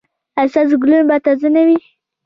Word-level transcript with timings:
ایا 0.39 0.51
ستاسو 0.51 0.75
ګلونه 0.83 1.03
به 1.09 1.15
تازه 1.25 1.49
نه 1.55 1.61
وي؟ 1.67 1.77